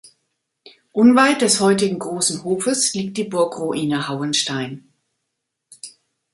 Unweit 0.93 1.41
des 1.43 1.59
heutigen 1.59 1.99
großen 1.99 2.43
Hofes 2.43 2.95
liegt 2.95 3.17
die 3.17 3.23
Burgruine 3.23 4.07
Hauenstein. 4.07 4.89